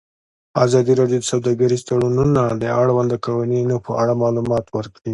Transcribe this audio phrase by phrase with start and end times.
[0.65, 5.09] ازادي راډیو د سوداګریز تړونونه د اړونده قوانینو په اړه معلومات ورکړي.